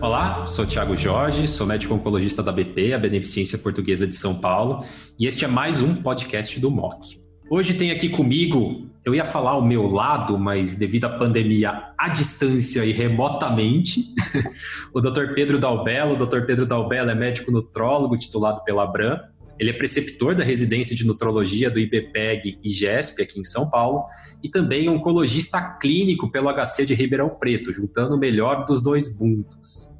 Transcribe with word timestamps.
Olá, 0.00 0.46
sou 0.46 0.64
Thiago 0.64 0.96
Jorge, 0.96 1.46
sou 1.46 1.66
médico 1.66 1.94
oncologista 1.94 2.42
da 2.42 2.50
BP, 2.50 2.94
a 2.94 2.98
Beneficência 2.98 3.58
Portuguesa 3.58 4.06
de 4.06 4.14
São 4.14 4.40
Paulo, 4.40 4.82
e 5.18 5.26
este 5.26 5.44
é 5.44 5.48
mais 5.48 5.82
um 5.82 5.94
podcast 5.94 6.58
do 6.58 6.70
MOC. 6.70 7.20
Hoje 7.50 7.74
tem 7.74 7.90
aqui 7.90 8.08
comigo, 8.08 8.86
eu 9.04 9.14
ia 9.14 9.24
falar 9.24 9.56
o 9.58 9.62
meu 9.62 9.86
lado, 9.86 10.38
mas 10.38 10.76
devido 10.76 11.04
à 11.04 11.10
pandemia 11.10 11.92
à 11.98 12.08
distância 12.08 12.82
e 12.84 12.92
remotamente, 12.92 14.14
o 14.94 15.00
Dr. 15.00 15.34
Pedro 15.34 15.58
Dalbello. 15.58 16.14
O 16.14 16.26
Dr. 16.26 16.46
Pedro 16.46 16.64
Dalbello 16.64 17.10
é 17.10 17.14
médico 17.14 17.50
nutrólogo 17.52 18.16
titulado 18.16 18.64
pela 18.64 18.84
Abram. 18.84 19.18
Ele 19.60 19.68
é 19.68 19.72
preceptor 19.74 20.34
da 20.34 20.42
residência 20.42 20.96
de 20.96 21.06
nutrologia 21.06 21.70
do 21.70 21.78
IBPEG 21.78 22.56
e 22.64 22.70
GESP 22.70 23.22
aqui 23.22 23.38
em 23.38 23.44
São 23.44 23.68
Paulo 23.68 24.06
e 24.42 24.48
também 24.48 24.88
oncologista 24.88 25.60
clínico 25.78 26.32
pelo 26.32 26.48
HC 26.50 26.86
de 26.86 26.94
Ribeirão 26.94 27.28
Preto, 27.28 27.70
juntando 27.70 28.14
o 28.14 28.18
melhor 28.18 28.64
dos 28.64 28.82
dois 28.82 29.14
mundos. 29.14 29.90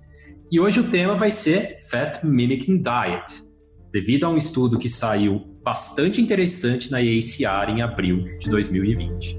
E 0.50 0.59
hoje 0.59 0.80
o 0.80 0.91
tema 0.91 1.14
vai 1.14 1.30
ser 1.30 1.77
Fast 1.91 2.27
Mimicking 2.27 2.80
Diet, 2.80 3.45
devido 3.92 4.24
a 4.24 4.30
um 4.30 4.36
estudo 4.36 4.78
que 4.78 4.88
saiu 4.88 5.45
bastante 5.62 6.22
interessante 6.22 6.91
na 6.91 6.97
AACR 6.97 7.69
em 7.69 7.83
abril 7.83 8.38
de 8.38 8.48
2020. 8.48 9.38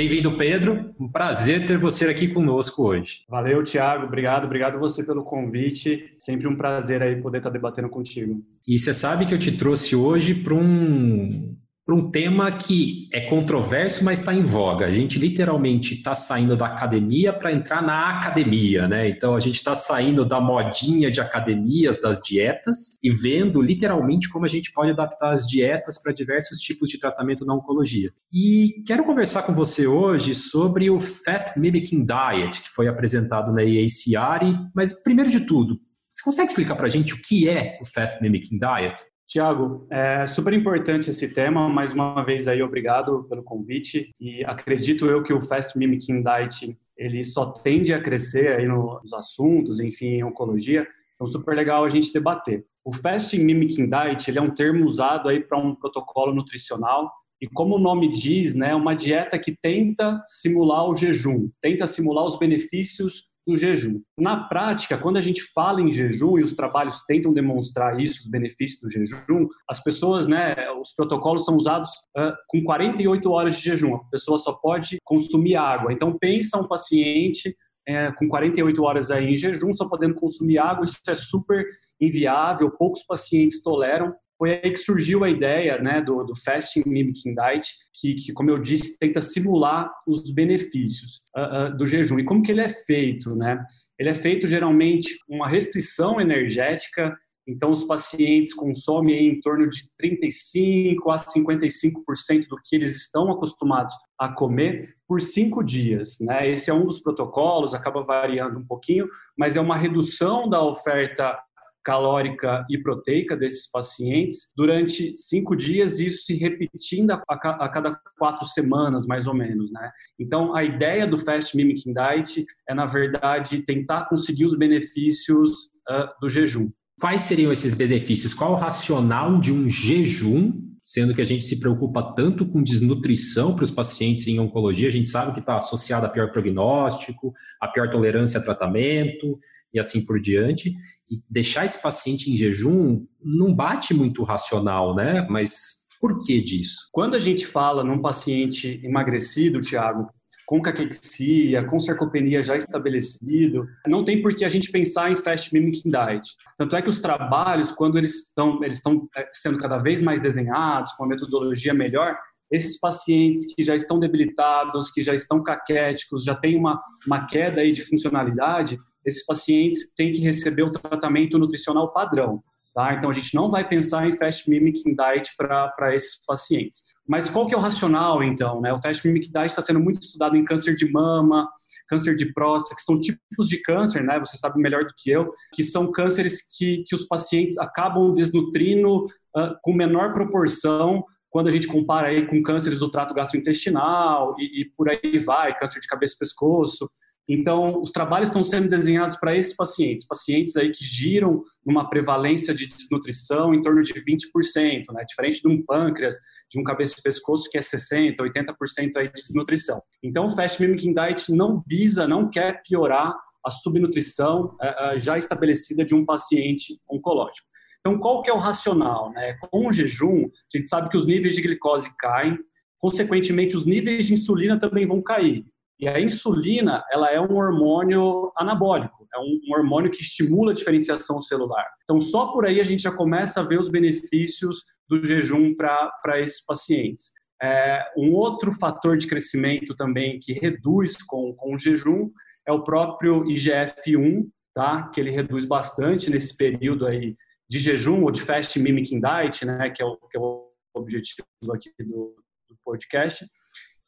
Bem-vindo, 0.00 0.34
Pedro. 0.34 0.94
Um 0.98 1.12
prazer 1.12 1.66
ter 1.66 1.76
você 1.76 2.06
aqui 2.06 2.26
conosco 2.26 2.84
hoje. 2.84 3.18
Valeu, 3.28 3.62
Thiago. 3.62 4.06
Obrigado, 4.06 4.46
obrigado 4.46 4.78
você 4.78 5.04
pelo 5.04 5.22
convite. 5.22 6.14
Sempre 6.18 6.48
um 6.48 6.56
prazer 6.56 7.02
aí 7.02 7.20
poder 7.20 7.36
estar 7.36 7.50
debatendo 7.50 7.90
contigo. 7.90 8.42
E 8.66 8.78
você 8.78 8.94
sabe 8.94 9.26
que 9.26 9.34
eu 9.34 9.38
te 9.38 9.52
trouxe 9.52 9.94
hoje 9.94 10.34
para 10.34 10.54
um 10.54 11.54
para 11.90 11.98
um 11.98 12.08
tema 12.08 12.52
que 12.52 13.08
é 13.12 13.22
controverso, 13.22 14.04
mas 14.04 14.20
está 14.20 14.32
em 14.32 14.44
voga. 14.44 14.86
A 14.86 14.92
gente 14.92 15.18
literalmente 15.18 15.94
está 15.94 16.14
saindo 16.14 16.56
da 16.56 16.66
academia 16.66 17.32
para 17.32 17.50
entrar 17.50 17.82
na 17.82 18.10
academia, 18.10 18.86
né? 18.86 19.08
Então 19.08 19.34
a 19.34 19.40
gente 19.40 19.56
está 19.56 19.74
saindo 19.74 20.24
da 20.24 20.40
modinha 20.40 21.10
de 21.10 21.20
academias, 21.20 22.00
das 22.00 22.20
dietas, 22.20 22.96
e 23.02 23.10
vendo 23.10 23.60
literalmente 23.60 24.28
como 24.28 24.44
a 24.44 24.48
gente 24.48 24.72
pode 24.72 24.92
adaptar 24.92 25.32
as 25.32 25.48
dietas 25.48 26.00
para 26.00 26.12
diversos 26.12 26.60
tipos 26.60 26.88
de 26.88 26.96
tratamento 26.96 27.44
na 27.44 27.54
oncologia. 27.54 28.12
E 28.32 28.84
quero 28.86 29.02
conversar 29.02 29.42
com 29.42 29.52
você 29.52 29.88
hoje 29.88 30.32
sobre 30.32 30.88
o 30.90 31.00
Fast 31.00 31.58
Mimicking 31.58 32.06
Diet, 32.06 32.62
que 32.62 32.70
foi 32.70 32.86
apresentado 32.86 33.52
na 33.52 33.64
EACR, 33.64 34.70
mas 34.72 34.92
primeiro 35.02 35.28
de 35.28 35.40
tudo, 35.40 35.80
você 36.08 36.22
consegue 36.22 36.50
explicar 36.50 36.76
para 36.76 36.86
a 36.86 36.90
gente 36.90 37.14
o 37.14 37.20
que 37.20 37.48
é 37.48 37.80
o 37.82 37.84
Fast 37.84 38.22
Mimicking 38.22 38.60
Diet? 38.60 39.02
Tiago, 39.30 39.86
é 39.88 40.26
super 40.26 40.52
importante 40.52 41.08
esse 41.08 41.32
tema. 41.32 41.68
Mais 41.68 41.92
uma 41.92 42.20
vez 42.24 42.48
aí, 42.48 42.60
obrigado 42.64 43.28
pelo 43.28 43.44
convite. 43.44 44.12
E 44.20 44.44
acredito 44.44 45.06
eu 45.06 45.22
que 45.22 45.32
o 45.32 45.40
Fast 45.40 45.78
Mimicking 45.78 46.20
Diet 46.20 46.76
ele 46.98 47.22
só 47.22 47.52
tende 47.52 47.94
a 47.94 48.02
crescer 48.02 48.48
aí 48.56 48.66
nos 48.66 49.12
assuntos, 49.12 49.78
enfim, 49.78 50.16
em 50.16 50.24
oncologia. 50.24 50.84
Então, 51.14 51.28
super 51.28 51.54
legal 51.54 51.84
a 51.84 51.88
gente 51.88 52.12
debater. 52.12 52.64
O 52.84 52.92
Fast 52.92 53.38
Mimicking 53.38 53.88
Diet 53.88 54.28
ele 54.28 54.40
é 54.40 54.42
um 54.42 54.50
termo 54.50 54.84
usado 54.84 55.28
aí 55.28 55.38
para 55.38 55.56
um 55.56 55.76
protocolo 55.76 56.34
nutricional 56.34 57.08
e 57.40 57.46
como 57.46 57.76
o 57.76 57.78
nome 57.78 58.10
diz, 58.10 58.56
né, 58.56 58.74
uma 58.74 58.94
dieta 58.94 59.38
que 59.38 59.56
tenta 59.56 60.20
simular 60.26 60.90
o 60.90 60.94
jejum, 60.94 61.48
tenta 61.60 61.86
simular 61.86 62.26
os 62.26 62.36
benefícios 62.36 63.29
do 63.46 63.56
jejum. 63.56 64.00
Na 64.18 64.44
prática, 64.44 64.98
quando 64.98 65.16
a 65.16 65.20
gente 65.20 65.42
fala 65.54 65.80
em 65.80 65.90
jejum 65.90 66.38
e 66.38 66.42
os 66.42 66.54
trabalhos 66.54 67.02
tentam 67.06 67.32
demonstrar 67.32 67.98
isso, 68.00 68.22
os 68.22 68.28
benefícios 68.28 68.80
do 68.80 68.90
jejum, 68.90 69.46
as 69.68 69.82
pessoas, 69.82 70.26
né, 70.26 70.54
os 70.80 70.94
protocolos 70.94 71.44
são 71.44 71.56
usados 71.56 71.90
uh, 72.16 72.32
com 72.48 72.62
48 72.62 73.30
horas 73.30 73.56
de 73.56 73.62
jejum. 73.62 73.96
A 73.96 74.04
pessoa 74.10 74.38
só 74.38 74.52
pode 74.52 74.98
consumir 75.04 75.56
água. 75.56 75.92
Então, 75.92 76.16
pensa 76.18 76.58
um 76.58 76.66
paciente 76.66 77.54
é, 77.88 78.12
com 78.12 78.28
48 78.28 78.82
horas 78.82 79.10
aí 79.10 79.32
em 79.32 79.36
jejum, 79.36 79.72
só 79.72 79.88
podendo 79.88 80.14
consumir 80.14 80.58
água, 80.58 80.84
isso 80.84 80.98
é 81.08 81.14
super 81.14 81.64
inviável, 82.00 82.70
poucos 82.70 83.02
pacientes 83.02 83.62
toleram 83.62 84.14
foi 84.40 84.52
aí 84.52 84.70
que 84.72 84.78
surgiu 84.78 85.22
a 85.22 85.28
ideia 85.28 85.76
né, 85.82 86.00
do, 86.00 86.24
do 86.24 86.34
Fasting 86.34 86.82
Mimicking 86.86 87.34
Diet, 87.34 87.74
que, 87.92 88.14
que, 88.14 88.32
como 88.32 88.48
eu 88.48 88.58
disse, 88.58 88.98
tenta 88.98 89.20
simular 89.20 89.92
os 90.08 90.32
benefícios 90.32 91.20
uh, 91.36 91.66
uh, 91.74 91.76
do 91.76 91.86
jejum. 91.86 92.18
E 92.18 92.24
como 92.24 92.42
que 92.42 92.50
ele 92.50 92.62
é 92.62 92.68
feito? 92.70 93.36
Né? 93.36 93.62
Ele 93.98 94.08
é 94.08 94.14
feito 94.14 94.48
geralmente 94.48 95.14
com 95.26 95.36
uma 95.36 95.46
restrição 95.46 96.18
energética, 96.18 97.14
então 97.46 97.70
os 97.70 97.84
pacientes 97.84 98.54
consomem 98.54 99.28
em 99.28 99.40
torno 99.42 99.68
de 99.68 99.82
35% 100.02 100.96
a 101.10 101.16
55% 101.16 102.48
do 102.48 102.56
que 102.64 102.76
eles 102.76 102.96
estão 102.96 103.30
acostumados 103.30 103.92
a 104.18 104.32
comer 104.32 104.94
por 105.06 105.20
cinco 105.20 105.62
dias. 105.62 106.16
Né? 106.18 106.50
Esse 106.50 106.70
é 106.70 106.74
um 106.74 106.86
dos 106.86 107.00
protocolos, 107.00 107.74
acaba 107.74 108.02
variando 108.02 108.58
um 108.58 108.66
pouquinho, 108.66 109.06
mas 109.36 109.58
é 109.58 109.60
uma 109.60 109.76
redução 109.76 110.48
da 110.48 110.62
oferta 110.64 111.38
calórica 111.84 112.64
e 112.68 112.78
proteica 112.78 113.36
desses 113.36 113.70
pacientes 113.70 114.52
durante 114.56 115.12
cinco 115.16 115.56
dias, 115.56 115.98
isso 115.98 116.24
se 116.24 116.34
repetindo 116.34 117.12
a, 117.12 117.22
a, 117.28 117.68
cada 117.68 117.98
quatro 118.18 118.44
semanas, 118.46 119.06
mais 119.06 119.26
ou 119.26 119.34
menos, 119.34 119.72
né? 119.72 119.90
Então, 120.18 120.54
a 120.54 120.62
ideia 120.62 121.06
do 121.06 121.16
Fast 121.16 121.56
Mimicking 121.56 121.94
Diet 121.94 122.44
é, 122.68 122.74
na 122.74 122.86
verdade, 122.86 123.62
tentar 123.62 124.08
conseguir 124.08 124.44
os 124.44 124.56
benefícios 124.56 125.50
uh, 125.88 126.08
do 126.20 126.28
jejum. 126.28 126.70
Quais 127.00 127.22
seriam 127.22 127.50
esses 127.50 127.74
benefícios? 127.74 128.34
Qual 128.34 128.52
o 128.52 128.56
racional 128.56 129.40
de 129.40 129.52
um 129.52 129.68
jejum 129.68 130.52
sendo 130.82 131.14
que 131.14 131.20
a 131.20 131.26
gente 131.26 131.44
se 131.44 131.60
preocupa 131.60 132.14
tanto 132.14 132.46
com 132.46 132.62
desnutrição 132.62 133.54
para 133.54 133.64
os 133.64 133.70
pacientes 133.70 134.26
em 134.26 134.40
oncologia, 134.40 134.88
a 134.88 134.90
gente 134.90 135.08
sabe 135.08 135.32
que 135.32 135.40
está 135.40 135.56
associado 135.56 136.06
a 136.06 136.08
pior 136.08 136.32
prognóstico, 136.32 137.32
a 137.60 137.68
pior 137.68 137.90
tolerância 137.90 138.40
a 138.40 138.42
tratamento 138.42 139.38
e 139.72 139.78
assim 139.78 140.04
por 140.04 140.20
diante 140.20 140.74
e 141.10 141.20
deixar 141.28 141.64
esse 141.64 141.82
paciente 141.82 142.30
em 142.30 142.36
jejum 142.36 143.04
não 143.22 143.54
bate 143.54 143.92
muito 143.92 144.22
racional, 144.22 144.94
né? 144.94 145.26
Mas 145.28 145.80
por 146.00 146.20
que 146.20 146.40
disso? 146.40 146.88
Quando 146.92 147.14
a 147.14 147.18
gente 147.18 147.46
fala 147.46 147.84
num 147.84 148.00
paciente 148.00 148.80
emagrecido, 148.82 149.60
Tiago, 149.60 150.08
com 150.46 150.60
caquexia, 150.60 151.64
com 151.64 151.78
sarcopenia 151.78 152.42
já 152.42 152.56
estabelecido, 152.56 153.68
não 153.86 154.04
tem 154.04 154.20
por 154.20 154.34
que 154.34 154.44
a 154.44 154.48
gente 154.48 154.72
pensar 154.72 155.12
em 155.12 155.14
fast 155.14 155.54
mimicking 155.54 155.90
diet. 155.90 156.26
Tanto 156.56 156.74
é 156.74 156.82
que 156.82 156.88
os 156.88 156.98
trabalhos, 156.98 157.70
quando 157.70 157.98
eles 157.98 158.26
estão, 158.26 158.62
eles 158.64 158.78
estão 158.78 159.08
é, 159.16 159.28
sendo 159.32 159.58
cada 159.58 159.78
vez 159.78 160.02
mais 160.02 160.20
desenhados, 160.20 160.92
com 160.94 161.04
uma 161.04 161.10
metodologia 161.10 161.72
melhor, 161.72 162.16
esses 162.50 162.80
pacientes 162.80 163.54
que 163.54 163.62
já 163.62 163.76
estão 163.76 164.00
debilitados, 164.00 164.90
que 164.90 165.04
já 165.04 165.14
estão 165.14 165.40
caquéticos, 165.40 166.24
já 166.24 166.34
têm 166.34 166.56
uma, 166.56 166.82
uma 167.06 167.26
queda 167.26 167.60
aí 167.60 167.70
de 167.70 167.82
funcionalidade, 167.82 168.76
esses 169.04 169.24
pacientes 169.24 169.92
têm 169.94 170.12
que 170.12 170.20
receber 170.20 170.62
o 170.62 170.70
tratamento 170.70 171.38
nutricional 171.38 171.92
padrão. 171.92 172.42
Tá? 172.74 172.94
Então, 172.94 173.10
a 173.10 173.12
gente 173.12 173.34
não 173.34 173.50
vai 173.50 173.68
pensar 173.68 174.08
em 174.08 174.16
fast 174.16 174.48
mimicking 174.48 174.94
diet 174.94 175.32
para 175.36 175.94
esses 175.94 176.24
pacientes. 176.24 176.84
Mas 177.06 177.28
qual 177.28 177.46
que 177.46 177.54
é 177.54 177.58
o 177.58 177.60
racional, 177.60 178.22
então? 178.22 178.60
Né? 178.60 178.72
O 178.72 178.80
fast 178.80 179.04
mimicking 179.06 179.32
diet 179.32 179.50
está 179.50 179.62
sendo 179.62 179.80
muito 179.80 180.02
estudado 180.02 180.36
em 180.36 180.44
câncer 180.44 180.76
de 180.76 180.88
mama, 180.90 181.48
câncer 181.90 182.14
de 182.14 182.32
próstata, 182.32 182.76
que 182.76 182.82
são 182.82 183.00
tipos 183.00 183.48
de 183.48 183.60
câncer, 183.60 184.04
né? 184.04 184.16
Você 184.20 184.36
sabe 184.36 184.62
melhor 184.62 184.84
do 184.84 184.94
que 184.96 185.10
eu, 185.10 185.32
que 185.52 185.64
são 185.64 185.90
cânceres 185.90 186.40
que, 186.56 186.84
que 186.86 186.94
os 186.94 187.06
pacientes 187.08 187.58
acabam 187.58 188.14
desnutrindo 188.14 189.06
uh, 189.06 189.56
com 189.60 189.74
menor 189.74 190.14
proporção 190.14 191.04
quando 191.28 191.48
a 191.48 191.50
gente 191.50 191.66
compara 191.66 192.08
aí 192.08 192.26
com 192.26 192.42
cânceres 192.42 192.78
do 192.78 192.90
trato 192.90 193.12
gastrointestinal 193.12 194.36
e, 194.38 194.62
e 194.62 194.64
por 194.76 194.88
aí 194.88 195.18
vai, 195.18 195.56
câncer 195.56 195.80
de 195.80 195.88
cabeça 195.88 196.14
e 196.14 196.18
pescoço. 196.18 196.88
Então, 197.32 197.80
os 197.80 197.92
trabalhos 197.92 198.28
estão 198.28 198.42
sendo 198.42 198.68
desenhados 198.68 199.16
para 199.16 199.36
esses 199.36 199.54
pacientes, 199.54 200.04
pacientes 200.04 200.56
aí 200.56 200.72
que 200.72 200.84
giram 200.84 201.44
numa 201.64 201.88
prevalência 201.88 202.52
de 202.52 202.66
desnutrição 202.66 203.54
em 203.54 203.62
torno 203.62 203.80
de 203.82 203.94
20%, 203.94 204.82
né? 204.92 205.04
diferente 205.06 205.40
de 205.40 205.46
um 205.46 205.64
pâncreas, 205.64 206.16
de 206.50 206.58
um 206.58 206.64
cabeça 206.64 206.96
e 206.98 207.02
pescoço 207.02 207.48
que 207.48 207.56
é 207.56 207.60
60%, 207.60 208.16
80% 208.16 208.96
aí 208.96 209.06
de 209.06 209.22
desnutrição. 209.22 209.80
Então, 210.02 210.26
o 210.26 210.30
Fast 210.30 210.60
Mimicking 210.60 210.92
Diet 210.92 211.32
não 211.32 211.62
visa, 211.64 212.08
não 212.08 212.28
quer 212.28 212.62
piorar 212.66 213.14
a 213.46 213.50
subnutrição 213.50 214.56
uh, 214.56 214.98
já 214.98 215.16
estabelecida 215.16 215.84
de 215.84 215.94
um 215.94 216.04
paciente 216.04 216.80
oncológico. 216.90 217.46
Então, 217.78 217.96
qual 218.00 218.22
que 218.22 218.30
é 218.30 218.34
o 218.34 218.38
racional? 218.38 219.12
Né? 219.12 219.34
Com 219.52 219.68
o 219.68 219.72
jejum, 219.72 220.24
a 220.24 220.56
gente 220.56 220.68
sabe 220.68 220.88
que 220.88 220.96
os 220.96 221.06
níveis 221.06 221.36
de 221.36 221.42
glicose 221.42 221.94
caem, 221.96 222.36
consequentemente, 222.78 223.54
os 223.54 223.64
níveis 223.64 224.06
de 224.06 224.14
insulina 224.14 224.58
também 224.58 224.84
vão 224.84 225.00
cair. 225.00 225.44
E 225.80 225.88
a 225.88 225.98
insulina, 225.98 226.84
ela 226.92 227.10
é 227.10 227.18
um 227.18 227.34
hormônio 227.36 228.30
anabólico, 228.36 229.08
é 229.14 229.18
um, 229.18 229.40
hormônio 229.56 229.90
que 229.90 230.02
estimula 230.02 230.52
a 230.52 230.54
diferenciação 230.54 231.22
celular. 231.22 231.64
Então, 231.84 231.98
só 231.98 232.26
por 232.26 232.44
aí 232.44 232.60
a 232.60 232.64
gente 232.64 232.82
já 232.82 232.92
começa 232.92 233.40
a 233.40 233.44
ver 233.44 233.58
os 233.58 233.70
benefícios 233.70 234.58
do 234.86 235.02
jejum 235.02 235.54
para 235.54 236.20
esses 236.20 236.44
pacientes. 236.44 237.12
É, 237.42 237.82
um 237.96 238.12
outro 238.12 238.52
fator 238.52 238.98
de 238.98 239.06
crescimento 239.06 239.74
também 239.74 240.20
que 240.20 240.34
reduz 240.34 241.02
com, 241.02 241.32
com 241.34 241.54
o 241.54 241.58
jejum 241.58 242.10
é 242.46 242.52
o 242.52 242.62
próprio 242.62 243.24
IGF-1, 243.24 244.28
tá? 244.54 244.90
que 244.92 245.00
ele 245.00 245.10
reduz 245.10 245.46
bastante 245.46 246.10
nesse 246.10 246.36
período 246.36 246.86
aí 246.86 247.16
de 247.48 247.58
jejum 247.58 248.02
ou 248.02 248.10
de 248.10 248.20
fast 248.20 248.58
mimicking 248.60 249.00
diet, 249.00 249.46
né? 249.46 249.70
que, 249.70 249.82
é 249.82 249.86
o, 249.86 249.96
que 249.96 250.18
é 250.18 250.20
o 250.20 250.50
objetivo 250.74 251.24
aqui 251.54 251.70
do, 251.78 252.14
do 252.50 252.56
podcast. 252.62 253.24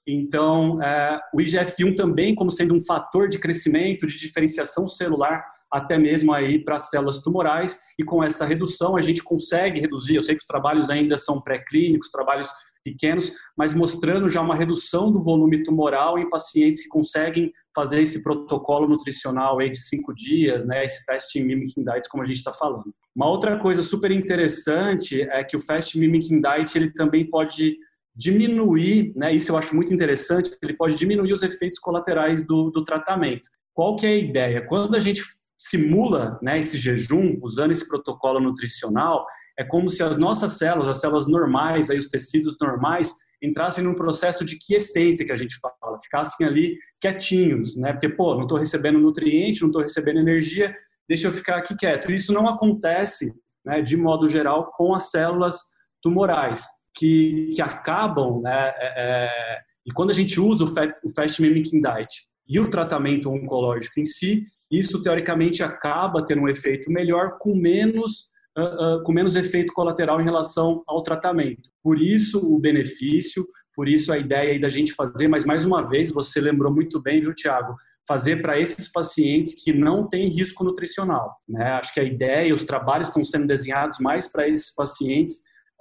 Então, 0.07 0.83
é, 0.83 1.21
o 1.33 1.41
IGF-1 1.41 1.95
também 1.95 2.35
como 2.35 2.51
sendo 2.51 2.75
um 2.75 2.81
fator 2.81 3.29
de 3.29 3.39
crescimento, 3.39 4.07
de 4.07 4.19
diferenciação 4.19 4.89
celular, 4.89 5.45
até 5.71 5.97
mesmo 5.97 6.33
aí 6.33 6.63
para 6.63 6.77
as 6.77 6.91
células 6.91 7.19
tumorais, 7.19 7.79
e 7.99 8.05
com 8.05 8.23
essa 8.23 8.45
redução 8.45 8.97
a 8.97 9.01
gente 9.01 9.23
consegue 9.23 9.81
reduzir, 9.81 10.17
eu 10.17 10.23
sei 10.23 10.35
que 10.35 10.41
os 10.41 10.47
trabalhos 10.47 10.91
ainda 10.91 11.17
são 11.17 11.41
pré-clínicos, 11.41 12.11
trabalhos 12.11 12.51
pequenos, 12.85 13.33
mas 13.57 13.73
mostrando 13.73 14.29
já 14.29 14.41
uma 14.41 14.57
redução 14.57 15.11
do 15.11 15.23
volume 15.23 15.63
tumoral 15.63 16.19
em 16.19 16.29
pacientes 16.29 16.83
que 16.83 16.89
conseguem 16.89 17.53
fazer 17.75 18.03
esse 18.03 18.23
protocolo 18.23 18.89
nutricional 18.89 19.61
aí 19.61 19.71
de 19.71 19.81
cinco 19.81 20.13
dias, 20.13 20.65
né, 20.65 20.85
esse 20.85 21.05
fasting 21.05 21.45
mimicking 21.45 21.85
diet, 21.85 22.09
como 22.09 22.23
a 22.25 22.27
gente 22.27 22.39
está 22.39 22.53
falando. 22.53 22.93
Uma 23.15 23.29
outra 23.29 23.59
coisa 23.59 23.83
super 23.83 24.11
interessante 24.11 25.23
é 25.23 25.45
que 25.45 25.57
o 25.57 25.61
fasting 25.61 26.01
mimicking 26.01 26.41
diet 26.41 26.77
ele 26.77 26.93
também 26.93 27.25
pode 27.25 27.77
diminuir, 28.15 29.13
né, 29.17 29.33
isso 29.33 29.53
eu 29.53 29.57
acho 29.57 29.75
muito 29.75 29.93
interessante, 29.93 30.51
ele 30.63 30.75
pode 30.75 30.99
diminuir 30.99 31.33
os 31.33 31.43
efeitos 31.43 31.79
colaterais 31.79 32.47
do, 32.47 32.71
do 32.71 32.85
tratamento. 32.85 33.49
Qual 33.73 33.97
que 33.97 34.07
é 34.07 34.11
a 34.11 34.17
ideia? 34.17 34.67
Quando 34.67 34.95
a 34.95 35.01
gente 35.01 35.23
simula 35.59 36.39
né, 36.43 36.59
esse 36.59 36.77
jejum 36.77 37.39
usando 37.41 37.71
esse 37.71 37.87
protocolo 37.87 38.41
nutricional, 38.41 39.25
é 39.59 39.65
como 39.65 39.89
se 39.91 40.03
as 40.03 40.17
nossas 40.17 40.59
células, 40.59 40.89
as 40.89 41.01
células 41.01 41.27
normais, 41.27 41.91
aí 41.91 41.99
os 41.99 42.09
tecidos 42.09 42.57
normais, 42.61 43.15
entrassem 43.43 43.83
num 43.83 43.95
processo 43.95 44.45
de 44.45 44.57
quiescência 44.59 45.25
que 45.25 45.33
a 45.33 45.37
gente 45.37 45.59
fala, 45.59 46.01
ficassem 46.01 46.47
ali 46.47 46.77
quietinhos, 47.01 47.77
né? 47.77 47.93
Porque, 47.93 48.09
pô, 48.09 48.35
não 48.35 48.43
estou 48.43 48.59
recebendo 48.59 48.99
nutriente, 48.99 49.61
não 49.63 49.69
estou 49.69 49.83
recebendo 49.83 50.21
energia, 50.21 50.75
deixa 51.09 51.29
eu 51.29 51.33
ficar 51.33 51.57
aqui 51.57 51.77
quieto. 51.77 52.11
Isso 52.13 52.33
não 52.33 52.49
acontece, 52.49 53.35
né, 53.65 53.83
de 53.83 53.97
modo 53.97 54.29
geral, 54.29 54.71
com 54.77 54.95
as 54.95 55.11
células 55.11 55.61
tumorais, 56.01 56.67
que, 56.95 57.49
que 57.55 57.63
acabam, 57.63 58.41
né, 58.43 58.73
é, 58.77 58.95
é, 58.97 59.61
e 59.87 59.93
quando 59.93 60.11
a 60.11 60.15
gente 60.15 60.41
usa 60.41 60.65
o 60.65 61.11
Fast, 61.11 61.43
Mimicking 61.43 61.81
Diet 61.81 62.25
e 62.49 62.61
o 62.61 62.71
tratamento 62.71 63.31
oncológico 63.31 64.01
em 64.01 64.07
si, 64.07 64.43
isso 64.71 65.03
teoricamente 65.03 65.63
acaba 65.63 66.25
tendo 66.25 66.43
um 66.43 66.49
efeito 66.49 66.91
melhor 66.91 67.39
com 67.39 67.55
menos 67.55 68.31
uh, 68.57 68.97
uh, 68.97 69.03
com 69.03 69.13
menos 69.13 69.37
efeito 69.37 69.73
colateral 69.73 70.21
em 70.21 70.25
relação 70.25 70.83
ao 70.87 71.03
tratamento. 71.03 71.71
Por 71.83 72.01
isso 72.01 72.39
o 72.39 72.59
benefício, 72.59 73.47
por 73.75 73.89
isso 73.89 74.13
a 74.13 74.19
ideia 74.19 74.53
aí 74.53 74.61
da 74.61 74.69
gente 74.69 74.93
fazer, 74.93 75.29
mas 75.29 75.45
mais 75.45 75.65
uma 75.65 75.83
vez, 75.89 76.11
você 76.11 76.41
lembrou 76.41 76.73
muito 76.73 77.01
bem, 77.01 77.21
viu, 77.21 77.35
Tiago? 77.35 77.75
Fazer 78.07 78.43
para 78.43 78.59
esses 78.59 78.91
pacientes 78.91 79.55
que 79.63 79.73
não 79.73 80.09
têm 80.09 80.29
risco 80.29 80.65
nutricional. 80.65 81.37
Né? 81.49 81.65
Acho 81.73 81.95
que 81.95 82.01
a 82.01 82.05
ideia, 82.05 82.53
os 82.53 82.63
trabalhos 82.63 83.09
estão 83.09 83.25
sendo 83.25 83.47
desenhados 83.47 83.99
mais 83.99 84.31
para 84.31 84.49
esses 84.49 84.75
pacientes 84.75 85.41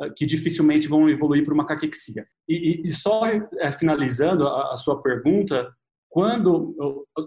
que 0.09 0.25
dificilmente 0.25 0.87
vão 0.87 1.09
evoluir 1.09 1.43
para 1.43 1.53
uma 1.53 1.65
caquexia. 1.65 2.25
E, 2.47 2.81
e, 2.85 2.91
só 2.91 3.25
é, 3.25 3.71
finalizando 3.71 4.47
a, 4.47 4.73
a, 4.73 4.77
sua 4.77 5.01
pergunta, 5.01 5.71
quando 6.09 6.75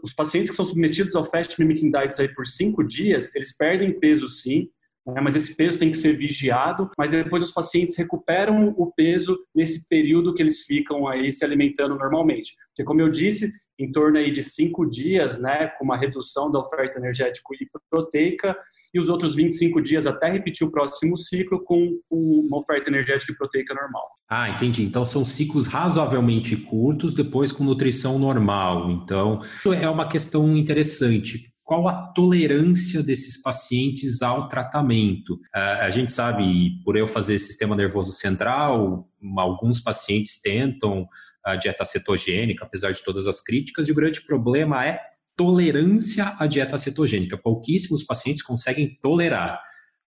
os 0.03 0.13
pacientes 0.13 0.51
que 0.51 0.57
são 0.57 0.65
submetidos 0.65 1.17
ao 1.17 1.25
fast 1.25 1.59
mimicking 1.59 1.91
diets 1.91 2.21
aí 2.21 2.33
por 2.33 2.47
cinco 2.47 2.83
dias, 2.83 3.35
eles 3.35 3.57
perdem 3.57 3.99
peso 3.99 4.29
sim, 4.29 4.69
né, 5.07 5.21
mas 5.21 5.37
esse 5.37 5.55
peso 5.55 5.79
tem 5.79 5.91
que 5.91 5.99
ser 5.99 6.17
vigiado, 6.17 6.91
mas 6.97 7.11
depois 7.11 7.43
os 7.43 7.53
pacientes 7.53 7.97
recuperam 7.97 8.75
o 8.77 8.91
peso 8.91 9.39
nesse 9.55 9.87
período 9.87 10.35
que 10.35 10.43
eles 10.43 10.63
ficam 10.63 11.07
aí 11.07 11.31
se 11.31 11.45
alimentando 11.45 11.95
normalmente. 11.95 12.55
Porque, 12.69 12.85
como 12.85 13.01
eu 13.01 13.09
disse, 13.09 13.53
em 13.79 13.91
torno 13.91 14.19
aí 14.19 14.31
de 14.31 14.43
cinco 14.43 14.85
dias, 14.85 15.39
né, 15.39 15.69
com 15.79 15.85
uma 15.85 15.97
redução 15.97 16.51
da 16.51 16.61
oferta 16.61 16.99
energética 16.99 17.45
e 17.61 17.67
proteica, 17.91 18.57
e 18.93 18.99
os 18.99 19.09
outros 19.09 19.35
25 19.35 19.81
dias 19.81 20.07
até 20.07 20.31
repetir 20.31 20.67
o 20.67 20.71
próximo 20.71 21.17
ciclo 21.17 21.63
com 21.65 21.99
uma 22.11 22.59
oferta 22.59 22.89
energética 22.89 23.33
e 23.33 23.37
proteica 23.37 23.75
normal. 23.75 24.09
Ah, 24.29 24.51
entendi. 24.51 24.85
Então 24.85 25.05
são 25.05 25.25
ciclos 25.25 25.67
razoavelmente 25.67 26.57
curtos, 26.57 27.15
depois 27.15 27.53
com 27.53 27.65
nutrição 27.65 28.19
normal. 28.19 28.91
Então, 28.91 29.41
é 29.81 29.89
uma 29.89 30.09
questão 30.09 30.57
interessante 30.57 31.54
qual 31.65 31.89
a 31.89 32.13
tolerância 32.13 33.03
desses 33.03 33.41
pacientes 33.41 34.21
ao 34.21 34.49
tratamento. 34.49 35.41
A 35.53 35.89
gente 35.89 36.13
sabe, 36.13 36.79
por 36.85 36.95
eu 36.95 37.09
fazer 37.09 37.39
sistema 37.39 37.75
nervoso 37.75 38.13
central, 38.13 39.09
alguns 39.39 39.81
pacientes 39.81 40.39
tentam 40.41 41.09
a 41.43 41.57
dieta 41.57 41.85
cetogênica, 41.85 42.65
apesar 42.65 42.93
de 42.93 43.03
todas 43.03 43.27
as 43.27 43.41
críticas, 43.41 43.89
e 43.89 43.93
o 43.93 43.95
grande 43.95 44.21
problema 44.21 44.85
é 44.85 45.01
tolerância 45.35 46.35
à 46.39 46.47
dieta 46.47 46.77
cetogênica. 46.77 47.39
Pouquíssimos 47.39 48.05
pacientes 48.05 48.43
conseguem 48.43 48.99
tolerar. 49.03 49.59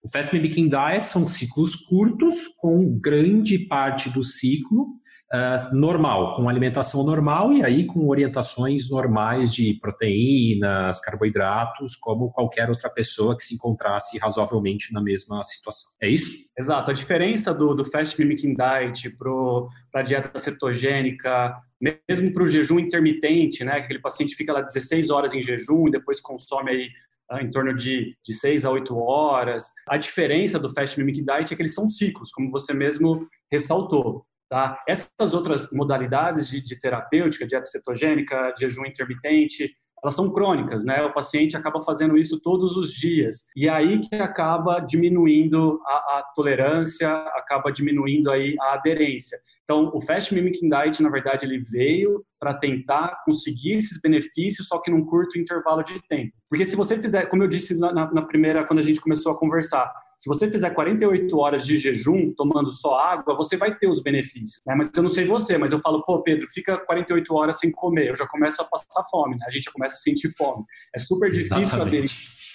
O 0.04 0.10
Fast 0.10 0.34
Mimicking 0.34 0.70
Diet 0.70 1.08
são 1.08 1.28
ciclos 1.28 1.76
curtos, 1.76 2.48
com 2.60 2.98
grande 3.00 3.60
parte 3.68 4.10
do 4.10 4.22
ciclo 4.22 4.86
uh, 5.34 5.76
normal, 5.76 6.34
com 6.36 6.50
alimentação 6.50 7.04
normal 7.04 7.54
e 7.54 7.64
aí 7.64 7.86
com 7.86 8.08
orientações 8.08 8.90
normais 8.90 9.54
de 9.54 9.78
proteínas, 9.80 11.00
carboidratos, 11.00 11.96
como 11.96 12.32
qualquer 12.32 12.70
outra 12.70 12.90
pessoa 12.90 13.36
que 13.36 13.44
se 13.44 13.56
encontrasse 13.56 14.18
razoavelmente 14.18 14.94
na 14.94 15.02
mesma 15.02 15.44
situação. 15.44 15.92
É 16.02 16.10
isso? 16.10 16.36
Exato. 16.58 16.92
A 16.92 16.94
diferença 16.94 17.54
do, 17.54 17.74
do 17.74 17.86
Fast 17.86 18.20
Mimicking 18.20 18.56
Diet 18.56 19.10
para 19.18 20.02
a 20.02 20.04
dieta 20.04 20.40
cetogênica, 20.40 21.56
mesmo 22.10 22.34
para 22.34 22.44
o 22.44 22.48
jejum 22.48 22.80
intermitente, 22.80 23.64
né? 23.64 23.74
Aquele 23.74 24.00
paciente 24.00 24.36
fica 24.36 24.54
lá 24.54 24.62
16 24.62 25.10
horas 25.10 25.34
em 25.34 25.42
jejum 25.42 25.88
e 25.88 25.92
depois 25.92 26.20
consome 26.20 26.72
aí 26.72 26.90
ah, 27.30 27.44
em 27.44 27.52
torno 27.52 27.76
de, 27.76 28.16
de 28.24 28.34
6 28.34 28.66
a 28.66 28.72
8 28.72 28.98
horas. 28.98 29.66
A 29.88 29.98
diferença 29.98 30.58
do 30.58 30.74
Fast 30.74 30.98
Mimicking 30.98 31.26
Diet 31.26 31.54
é 31.54 31.56
que 31.56 31.62
eles 31.62 31.74
são 31.74 31.90
ciclos, 31.90 32.32
como 32.32 32.50
você 32.50 32.74
mesmo 32.74 33.28
ressaltou. 33.52 34.26
Tá? 34.50 34.82
Essas 34.88 35.34
outras 35.34 35.72
modalidades 35.72 36.48
de, 36.48 36.62
de 36.62 36.80
terapêutica, 36.80 37.46
dieta 37.46 37.66
cetogênica, 37.66 38.54
jejum 38.58 38.86
intermitente, 38.86 39.76
elas 40.02 40.16
são 40.16 40.32
crônicas, 40.32 40.86
né? 40.86 41.02
O 41.04 41.14
paciente 41.14 41.58
acaba 41.58 41.80
fazendo 41.80 42.18
isso 42.18 42.40
todos 42.40 42.78
os 42.78 42.92
dias 42.94 43.46
e 43.56 43.68
é 43.68 43.72
aí 43.72 44.00
que 44.00 44.16
acaba 44.16 44.80
diminuindo 44.80 45.82
a, 45.86 46.20
a 46.20 46.24
tolerância, 46.36 47.12
acaba 47.12 47.72
diminuindo 47.72 48.30
aí 48.32 48.56
a 48.62 48.76
aderência. 48.76 49.38
Então, 49.68 49.92
o 49.94 50.00
Fast 50.00 50.34
Mimicking 50.34 50.70
Diet, 50.70 51.04
na 51.04 51.10
verdade, 51.10 51.46
ele 51.46 51.60
veio 51.60 52.24
para 52.40 52.54
tentar 52.54 53.22
conseguir 53.26 53.74
esses 53.74 54.00
benefícios, 54.00 54.66
só 54.66 54.80
que 54.80 54.90
num 54.90 55.04
curto 55.06 55.38
intervalo 55.38 55.84
de 55.84 56.02
tempo. 56.08 56.32
Porque 56.50 56.64
se 56.64 56.78
você 56.78 56.98
fizer, 56.98 57.26
como 57.26 57.44
eu 57.44 57.50
disse 57.50 57.78
na, 57.78 57.92
na, 57.92 58.22
primeira, 58.22 58.64
quando 58.64 58.80
a 58.80 58.82
gente 58.82 59.02
começou 59.02 59.30
a 59.30 59.38
conversar, 59.38 59.92
se 60.18 60.30
você 60.30 60.50
fizer 60.50 60.70
48 60.70 61.38
horas 61.38 61.66
de 61.66 61.76
jejum, 61.76 62.32
tomando 62.34 62.72
só 62.72 62.98
água, 62.98 63.36
você 63.36 63.58
vai 63.58 63.76
ter 63.76 63.90
os 63.90 64.02
benefícios. 64.02 64.62
Né? 64.66 64.74
Mas 64.74 64.90
eu 64.96 65.04
não 65.04 65.10
sei 65.10 65.28
você, 65.28 65.58
mas 65.58 65.74
eu 65.74 65.80
falo, 65.80 66.02
pô, 66.06 66.24
Pedro, 66.24 66.48
fica 66.48 66.78
48 66.78 67.36
horas 67.36 67.60
sem 67.60 67.70
comer, 67.70 68.08
eu 68.08 68.16
já 68.16 68.26
começo 68.26 68.62
a 68.62 68.66
passar 68.66 69.04
fome, 69.12 69.36
né? 69.36 69.46
a 69.46 69.52
gente 69.52 69.64
já 69.64 69.72
começa 69.74 69.96
a 69.96 69.98
sentir 69.98 70.30
fome. 70.38 70.64
É 70.96 71.00
super 71.00 71.30
difícil 71.30 71.60
Exatamente. 71.60 71.88
aderir. 71.98 72.12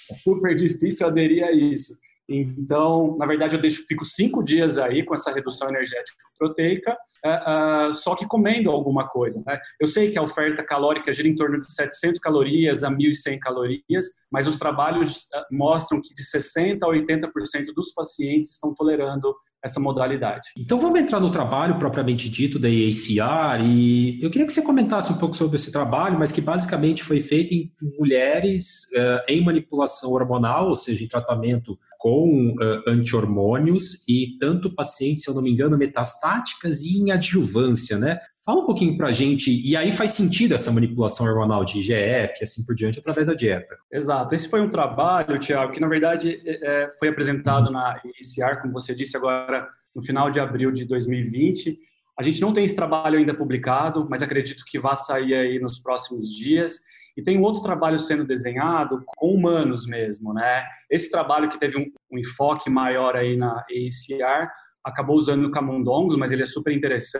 É 0.09 0.15
super 0.15 0.55
difícil 0.55 1.05
aderir 1.05 1.43
a 1.43 1.51
isso. 1.51 1.93
Então, 2.29 3.17
na 3.17 3.25
verdade, 3.25 3.55
eu 3.55 3.61
deixo, 3.61 3.83
fico 3.87 4.05
cinco 4.05 4.43
dias 4.43 4.77
aí 4.77 5.03
com 5.03 5.13
essa 5.13 5.31
redução 5.31 5.69
energética 5.69 6.23
proteica, 6.43 6.97
uh, 7.25 7.89
uh, 7.89 7.93
só 7.93 8.15
que 8.15 8.25
comendo 8.25 8.69
alguma 8.69 9.07
coisa. 9.07 9.41
Né? 9.45 9.59
Eu 9.79 9.87
sei 9.87 10.11
que 10.11 10.19
a 10.19 10.21
oferta 10.21 10.63
calórica 10.63 11.13
gira 11.13 11.27
em 11.27 11.35
torno 11.35 11.59
de 11.59 11.71
700 11.71 12.19
calorias 12.19 12.83
a 12.83 12.91
1.100 12.91 13.39
calorias, 13.39 14.05
mas 14.31 14.47
os 14.47 14.57
trabalhos 14.57 15.23
uh, 15.23 15.55
mostram 15.55 16.01
que 16.01 16.13
de 16.13 16.23
60% 16.23 16.79
a 16.83 16.87
80% 16.87 17.73
dos 17.75 17.93
pacientes 17.93 18.51
estão 18.51 18.73
tolerando 18.73 19.33
essa 19.63 19.79
modalidade. 19.79 20.49
Então 20.57 20.77
vamos 20.77 20.99
entrar 20.99 21.21
no 21.21 21.31
trabalho 21.31 21.79
propriamente 21.79 22.29
dito 22.29 22.59
da 22.59 22.67
ACR 22.67 23.63
e 23.63 24.21
eu 24.21 24.29
queria 24.29 24.45
que 24.45 24.51
você 24.51 24.61
comentasse 24.61 25.09
um 25.13 25.17
pouco 25.17 25.37
sobre 25.37 25.55
esse 25.55 25.71
trabalho, 25.71 26.19
mas 26.19 26.33
que 26.33 26.41
basicamente 26.41 27.01
foi 27.01 27.21
feito 27.21 27.53
em 27.53 27.71
mulheres 27.97 28.81
em 29.25 29.41
manipulação 29.41 30.11
hormonal, 30.11 30.67
ou 30.67 30.75
seja, 30.75 31.01
em 31.05 31.07
tratamento 31.07 31.79
com 32.03 32.49
uh, 32.49 32.83
anti-hormônios 32.85 34.05
e 34.09 34.37
tanto 34.37 34.75
pacientes, 34.75 35.23
se 35.23 35.29
eu 35.29 35.33
não 35.33 35.41
me 35.41 35.49
engano, 35.49 35.77
metastáticas 35.77 36.81
e 36.81 36.97
em 36.97 37.11
adjuvância, 37.11 37.97
né? 37.97 38.19
Fala 38.45 38.59
um 38.59 38.65
pouquinho 38.65 38.97
para 38.97 39.07
a 39.07 39.11
gente, 39.13 39.49
e 39.49 39.73
aí 39.77 39.89
faz 39.89 40.11
sentido 40.11 40.53
essa 40.53 40.69
manipulação 40.69 41.25
hormonal 41.25 41.63
de 41.63 41.77
IGF 41.77 42.39
e 42.41 42.43
assim 42.43 42.65
por 42.65 42.75
diante, 42.75 42.99
através 42.99 43.27
da 43.27 43.33
dieta. 43.33 43.77
Exato. 43.89 44.35
Esse 44.35 44.49
foi 44.49 44.59
um 44.59 44.69
trabalho, 44.69 45.39
Tiago, 45.39 45.71
que 45.71 45.79
na 45.79 45.87
verdade 45.87 46.41
é, 46.45 46.91
foi 46.99 47.07
apresentado 47.07 47.71
na 47.71 47.97
ICR, 48.19 48.61
como 48.61 48.73
você 48.73 48.93
disse 48.93 49.15
agora, 49.15 49.65
no 49.95 50.03
final 50.03 50.29
de 50.29 50.41
abril 50.41 50.73
de 50.73 50.83
2020. 50.83 51.79
A 52.19 52.21
gente 52.21 52.41
não 52.41 52.51
tem 52.51 52.65
esse 52.65 52.75
trabalho 52.75 53.17
ainda 53.17 53.33
publicado, 53.33 54.05
mas 54.09 54.21
acredito 54.21 54.65
que 54.67 54.77
vai 54.77 54.97
sair 54.97 55.35
aí 55.35 55.57
nos 55.57 55.79
próximos 55.79 56.35
dias. 56.35 56.79
E 57.15 57.21
tem 57.21 57.37
um 57.37 57.43
outro 57.43 57.61
trabalho 57.61 57.99
sendo 57.99 58.25
desenhado 58.25 59.03
com 59.05 59.33
humanos 59.33 59.85
mesmo, 59.85 60.33
né? 60.33 60.63
Esse 60.89 61.11
trabalho 61.11 61.49
que 61.49 61.59
teve 61.59 61.77
um, 61.77 61.85
um 62.11 62.17
enfoque 62.17 62.69
maior 62.69 63.15
aí 63.15 63.37
na 63.37 63.63
ACR 63.69 64.49
acabou 64.83 65.17
usando 65.17 65.51
camundongos, 65.51 66.17
mas 66.17 66.31
ele 66.31 66.41
é 66.41 66.45
super 66.45 66.73
interessante 66.73 67.17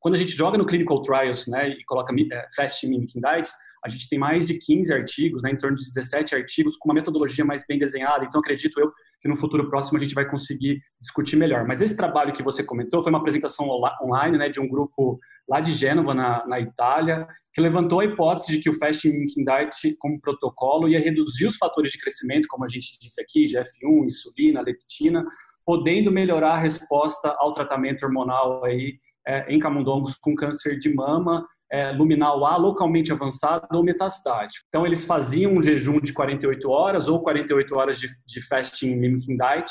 quando 0.00 0.14
a 0.14 0.18
gente 0.18 0.32
joga 0.32 0.56
no 0.56 0.66
clinical 0.66 1.02
trials, 1.02 1.46
né, 1.46 1.68
e 1.70 1.84
coloca 1.84 2.14
é, 2.14 2.46
fast 2.54 2.86
mimicking 2.86 3.20
diets, 3.20 3.52
a 3.84 3.88
gente 3.88 4.08
tem 4.08 4.18
mais 4.18 4.46
de 4.46 4.54
15 4.54 4.92
artigos, 4.92 5.42
né, 5.42 5.50
em 5.50 5.56
torno 5.56 5.76
de 5.76 5.84
17 5.84 6.34
artigos, 6.34 6.76
com 6.76 6.88
uma 6.88 6.94
metodologia 6.94 7.44
mais 7.44 7.64
bem 7.66 7.78
desenhada. 7.78 8.24
Então, 8.24 8.40
acredito 8.40 8.78
eu 8.80 8.90
que 9.20 9.28
no 9.28 9.36
futuro 9.36 9.68
próximo 9.68 9.98
a 9.98 10.00
gente 10.00 10.14
vai 10.14 10.28
conseguir 10.28 10.80
discutir 11.00 11.36
melhor. 11.36 11.66
Mas 11.66 11.80
esse 11.80 11.96
trabalho 11.96 12.32
que 12.32 12.42
você 12.42 12.62
comentou 12.62 13.02
foi 13.02 13.10
uma 13.10 13.18
apresentação 13.18 13.68
online, 14.02 14.38
né, 14.38 14.48
de 14.48 14.60
um 14.60 14.68
grupo 14.68 15.18
lá 15.48 15.60
de 15.60 15.72
Gênova, 15.72 16.14
na, 16.14 16.46
na 16.46 16.60
Itália, 16.60 17.26
que 17.52 17.60
levantou 17.60 18.00
a 18.00 18.04
hipótese 18.04 18.52
de 18.52 18.60
que 18.60 18.70
o 18.70 18.78
Fast 18.78 19.08
Mimicking 19.08 19.44
Diet, 19.44 19.96
como 19.98 20.20
protocolo, 20.20 20.88
ia 20.88 21.00
reduzir 21.00 21.46
os 21.46 21.56
fatores 21.56 21.90
de 21.90 21.98
crescimento, 21.98 22.46
como 22.48 22.64
a 22.64 22.68
gente 22.68 22.98
disse 23.00 23.20
aqui, 23.20 23.44
GF1, 23.44 24.04
insulina, 24.04 24.60
leptina, 24.60 25.24
podendo 25.64 26.10
melhorar 26.10 26.52
a 26.52 26.58
resposta 26.58 27.34
ao 27.38 27.52
tratamento 27.52 28.04
hormonal 28.04 28.64
aí 28.64 28.98
é, 29.28 29.44
em 29.52 29.58
camundongos 29.58 30.16
com 30.16 30.34
câncer 30.34 30.78
de 30.78 30.92
mama, 30.92 31.46
é, 31.70 31.92
luminal 31.92 32.46
A 32.46 32.56
localmente 32.56 33.12
avançado 33.12 33.66
ou 33.72 33.84
metastático. 33.84 34.64
Então, 34.68 34.86
eles 34.86 35.04
faziam 35.04 35.52
um 35.52 35.62
jejum 35.62 36.00
de 36.00 36.14
48 36.14 36.68
horas 36.70 37.08
ou 37.08 37.20
48 37.20 37.76
horas 37.76 38.00
de, 38.00 38.08
de 38.26 38.40
fasting 38.46 38.96
mimicking 38.96 39.36
diet, 39.36 39.70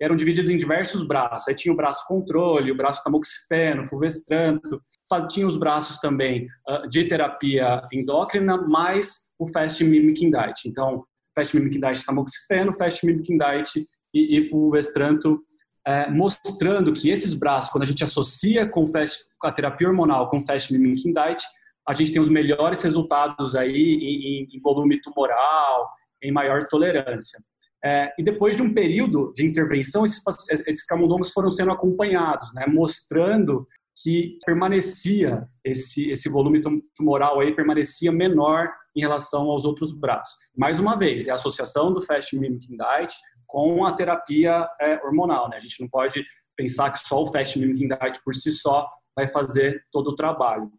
eram 0.00 0.16
divididos 0.16 0.50
em 0.50 0.56
diversos 0.56 1.02
braços. 1.02 1.48
Aí 1.48 1.54
tinha 1.54 1.72
o 1.72 1.76
braço 1.76 2.04
controle, 2.06 2.70
o 2.70 2.76
braço 2.76 3.02
tamoxifeno, 3.02 3.86
fulvestranto, 3.86 4.80
tinha 5.28 5.46
os 5.46 5.56
braços 5.56 5.98
também 5.98 6.46
uh, 6.68 6.88
de 6.88 7.04
terapia 7.04 7.82
endócrina, 7.92 8.56
mais 8.56 9.28
o 9.38 9.46
fast 9.48 9.82
mimicking 9.82 10.30
diet. 10.30 10.66
Então, 10.66 11.04
fast 11.34 11.56
mimicking 11.56 11.80
diet 11.80 12.04
tamoxifeno, 12.04 12.72
fast 12.72 13.04
mimicking 13.04 13.38
diet 13.38 13.88
e, 14.14 14.38
e 14.38 14.48
fulvestranto 14.48 15.40
é, 15.88 16.10
mostrando 16.10 16.92
que 16.92 17.08
esses 17.08 17.32
braços, 17.32 17.70
quando 17.70 17.84
a 17.84 17.86
gente 17.86 18.04
associa 18.04 18.68
com, 18.68 18.86
fast, 18.86 19.24
com 19.38 19.48
a 19.48 19.52
terapia 19.52 19.88
hormonal 19.88 20.28
com 20.28 20.38
fast 20.38 20.70
mimicking 20.70 21.14
diet, 21.14 21.42
a 21.88 21.94
gente 21.94 22.12
tem 22.12 22.20
os 22.20 22.28
melhores 22.28 22.82
resultados 22.82 23.56
aí 23.56 23.72
em, 23.72 24.48
em 24.54 24.60
volume 24.60 25.00
tumoral, 25.00 25.88
em 26.22 26.30
maior 26.30 26.66
tolerância. 26.68 27.42
É, 27.82 28.12
e 28.18 28.22
depois 28.22 28.54
de 28.54 28.62
um 28.62 28.74
período 28.74 29.32
de 29.34 29.46
intervenção, 29.46 30.04
esses, 30.04 30.22
esses 30.66 30.84
camundongos 30.84 31.32
foram 31.32 31.50
sendo 31.50 31.70
acompanhados, 31.70 32.52
né, 32.52 32.66
mostrando 32.66 33.66
que 34.02 34.36
permanecia 34.44 35.48
esse, 35.64 36.10
esse 36.10 36.28
volume 36.28 36.60
tumoral 36.94 37.40
aí 37.40 37.54
permanecia 37.54 38.12
menor 38.12 38.68
em 38.94 39.00
relação 39.00 39.48
aos 39.48 39.64
outros 39.64 39.90
braços. 39.90 40.36
Mais 40.54 40.78
uma 40.78 40.98
vez, 40.98 41.28
é 41.28 41.30
a 41.30 41.34
associação 41.34 41.94
do 41.94 42.02
fast 42.02 42.36
mimicking 42.38 42.76
diet 42.76 43.14
com 43.48 43.84
a 43.84 43.92
terapia 43.92 44.68
é, 44.80 44.94
hormonal. 45.04 45.48
Né? 45.48 45.56
A 45.56 45.60
gente 45.60 45.80
não 45.80 45.88
pode 45.88 46.24
pensar 46.54 46.92
que 46.92 47.00
só 47.00 47.22
o 47.22 47.26
fast 47.32 47.58
mimicking 47.58 47.88
diet 47.88 48.20
por 48.22 48.34
si 48.34 48.52
só 48.52 48.88
vai 49.16 49.26
fazer 49.26 49.84
todo 49.90 50.10
o 50.10 50.14
trabalho. 50.14 50.70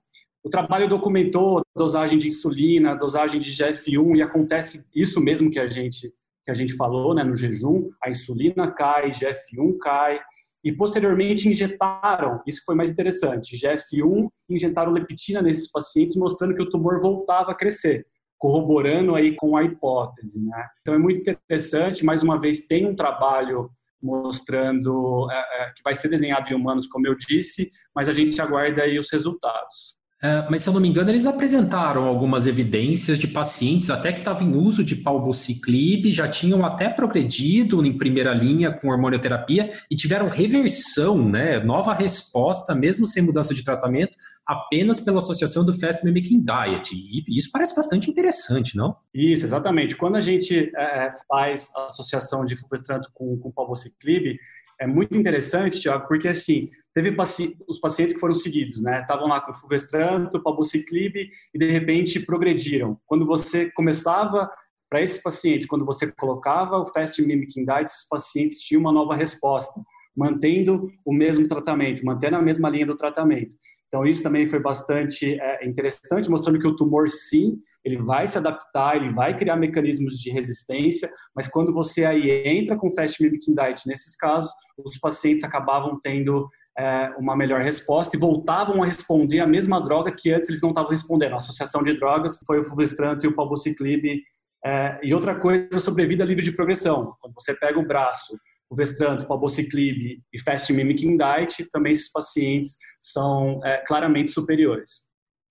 O 0.41 0.49
trabalho 0.49 0.87
documentou 0.87 1.61
dosagem 1.75 2.17
de 2.17 2.27
insulina, 2.27 2.95
dosagem 2.95 3.41
de 3.41 3.51
GF1 3.51 4.17
e 4.17 4.21
acontece 4.21 4.87
isso 4.95 5.19
mesmo 5.19 5.49
que 5.49 5.59
a 5.59 5.67
gente 5.67 6.13
que 6.45 6.51
a 6.51 6.55
gente 6.55 6.73
falou, 6.75 7.13
né, 7.13 7.23
no 7.23 7.35
jejum, 7.35 7.89
a 8.01 8.09
insulina 8.09 8.71
cai, 8.71 9.09
GF1 9.09 9.77
cai 9.79 10.19
e 10.63 10.71
posteriormente 10.71 11.47
injetaram, 11.47 12.41
isso 12.47 12.63
foi 12.65 12.73
mais 12.73 12.89
interessante, 12.89 13.55
GF1 13.55 14.27
injetaram 14.49 14.91
leptina 14.91 15.43
nesses 15.43 15.69
pacientes 15.69 16.15
mostrando 16.15 16.55
que 16.55 16.63
o 16.63 16.69
tumor 16.69 16.99
voltava 16.99 17.51
a 17.51 17.55
crescer 17.55 18.07
corroborando 18.39 19.13
aí 19.13 19.35
com 19.35 19.55
a 19.55 19.63
hipótese. 19.63 20.41
Né? 20.41 20.67
Então 20.81 20.95
é 20.95 20.97
muito 20.97 21.19
interessante, 21.19 22.03
mais 22.03 22.23
uma 22.23 22.39
vez 22.39 22.65
tem 22.65 22.87
um 22.87 22.95
trabalho 22.95 23.69
mostrando 24.01 25.27
é, 25.29 25.35
é, 25.35 25.73
que 25.75 25.83
vai 25.83 25.93
ser 25.93 26.07
desenhado 26.07 26.49
em 26.49 26.55
humanos, 26.55 26.87
como 26.87 27.05
eu 27.05 27.15
disse, 27.15 27.69
mas 27.93 28.07
a 28.07 28.13
gente 28.13 28.41
aguarda 28.41 28.83
aí 28.83 28.97
os 28.97 29.11
resultados. 29.11 29.98
É, 30.21 30.45
mas, 30.49 30.61
se 30.61 30.67
eu 30.67 30.73
não 30.73 30.81
me 30.81 30.89
engano, 30.89 31.09
eles 31.09 31.25
apresentaram 31.25 32.05
algumas 32.05 32.45
evidências 32.45 33.17
de 33.17 33.27
pacientes 33.27 33.89
até 33.89 34.11
que 34.11 34.19
estavam 34.19 34.49
em 34.49 34.55
uso 34.55 34.83
de 34.83 34.97
palbociclib, 34.97 36.11
já 36.11 36.27
tinham 36.27 36.65
até 36.65 36.89
progredido 36.89 37.85
em 37.85 37.97
primeira 37.97 38.33
linha 38.33 38.69
com 38.69 38.89
hormonioterapia 38.89 39.69
e 39.89 39.95
tiveram 39.95 40.27
reversão, 40.27 41.27
né, 41.27 41.59
nova 41.61 41.93
resposta, 41.93 42.75
mesmo 42.75 43.07
sem 43.07 43.23
mudança 43.23 43.53
de 43.53 43.63
tratamento, 43.63 44.13
apenas 44.45 44.99
pela 44.99 45.19
associação 45.19 45.63
do 45.63 45.79
Fast 45.79 46.03
Mimicking 46.03 46.43
Diet. 46.43 46.91
E 46.93 47.23
isso 47.37 47.49
parece 47.53 47.73
bastante 47.73 48.09
interessante, 48.09 48.75
não? 48.75 48.97
Isso, 49.13 49.45
exatamente. 49.45 49.95
Quando 49.95 50.17
a 50.17 50.21
gente 50.21 50.71
é, 50.75 51.13
faz 51.29 51.71
a 51.77 51.85
associação 51.85 52.43
de 52.43 52.57
fulvestrante 52.57 53.07
com, 53.13 53.37
com 53.37 53.51
palbociclib, 53.51 54.37
é 54.79 54.87
muito 54.87 55.17
interessante, 55.17 55.79
Tiago, 55.79 56.07
porque 56.07 56.27
assim, 56.27 56.69
teve 56.93 57.11
paci 57.11 57.57
os 57.67 57.79
pacientes 57.79 58.13
que 58.13 58.19
foram 58.19 58.33
seguidos, 58.33 58.81
né? 58.81 59.01
Estavam 59.01 59.27
lá 59.27 59.41
com 59.41 59.53
fulvestranto, 59.53 60.41
palbociclib 60.41 61.27
e 61.53 61.59
de 61.59 61.69
repente 61.69 62.19
progrediram. 62.19 62.97
Quando 63.05 63.25
você 63.25 63.69
começava 63.71 64.49
para 64.89 65.01
esses 65.01 65.21
pacientes, 65.21 65.67
quando 65.67 65.85
você 65.85 66.11
colocava 66.11 66.77
o 66.77 66.85
fast 66.85 67.21
mimicking 67.21 67.65
diet, 67.65 67.85
esses 67.85 68.07
pacientes 68.07 68.61
tinham 68.61 68.81
uma 68.81 68.91
nova 68.91 69.15
resposta, 69.15 69.81
mantendo 70.19 70.91
o 71.05 71.13
mesmo 71.13 71.47
tratamento, 71.47 72.03
mantendo 72.03 72.35
a 72.35 72.41
mesma 72.41 72.69
linha 72.69 72.85
do 72.85 72.97
tratamento. 72.97 73.55
Então 73.87 74.05
isso 74.05 74.21
também 74.21 74.45
foi 74.47 74.59
bastante 74.59 75.39
é, 75.39 75.65
interessante, 75.65 76.29
mostrando 76.29 76.59
que 76.59 76.67
o 76.67 76.75
tumor 76.75 77.07
sim, 77.09 77.57
ele 77.85 77.97
vai 77.97 78.27
se 78.27 78.37
adaptar, 78.37 78.97
ele 78.97 79.13
vai 79.13 79.35
criar 79.35 79.55
mecanismos 79.55 80.15
de 80.15 80.29
resistência, 80.29 81.09
mas 81.33 81.47
quando 81.47 81.73
você 81.73 82.03
aí 82.03 82.29
entra 82.45 82.75
com 82.77 82.91
fast 82.91 83.23
mimicking 83.23 83.55
diet 83.55 83.87
nesses 83.87 84.15
casos, 84.17 84.51
os 84.77 84.99
pacientes 84.99 85.45
acabavam 85.45 85.97
tendo 86.01 86.49
é, 86.77 87.13
uma 87.17 87.35
melhor 87.35 87.61
resposta 87.61 88.15
e 88.15 88.19
voltavam 88.19 88.83
a 88.83 88.85
responder 88.85 89.39
a 89.39 89.47
mesma 89.47 89.81
droga 89.81 90.11
que 90.11 90.31
antes 90.31 90.49
eles 90.49 90.61
não 90.61 90.69
estavam 90.69 90.91
respondendo. 90.91 91.33
A 91.33 91.37
associação 91.37 91.81
de 91.81 91.97
drogas 91.97 92.37
foi 92.45 92.59
o 92.59 92.65
fulvestrante 92.65 93.25
e 93.25 93.29
o 93.29 93.35
palbociclib. 93.35 94.21
É, 94.63 94.99
e 95.01 95.13
outra 95.13 95.35
coisa 95.35 95.79
sobre 95.79 96.05
vida 96.05 96.25
livre 96.25 96.43
de 96.43 96.51
progressão. 96.51 97.15
Quando 97.21 97.33
você 97.33 97.53
pega 97.53 97.79
o 97.79 97.87
braço, 97.87 98.37
o 98.69 98.75
fulvestrante, 98.75 99.25
palbociclib 99.25 100.21
e 100.31 100.39
fast 100.39 100.71
mimicking 100.71 101.17
diet, 101.17 101.65
também 101.71 101.91
esses 101.91 102.11
pacientes 102.11 102.75
são 103.01 103.59
é, 103.63 103.77
claramente 103.85 104.31
superiores. 104.31 105.07